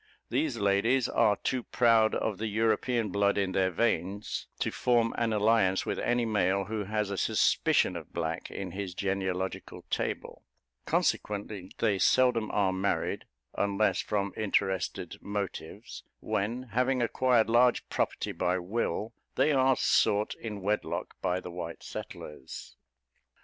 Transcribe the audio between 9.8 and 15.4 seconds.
table; consequently they seldom are married unless from interested